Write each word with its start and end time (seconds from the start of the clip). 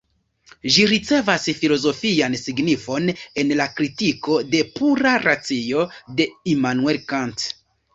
Ĝi 0.75 0.85
ricevas 0.91 1.45
filozofian 1.59 2.39
signifon 2.45 3.13
en 3.45 3.55
la 3.63 3.69
Kritiko 3.77 4.41
de 4.57 4.67
Pura 4.83 5.17
Racio 5.31 5.89
de 6.21 6.33
Immanuel 6.57 7.05
Kant. 7.17 7.51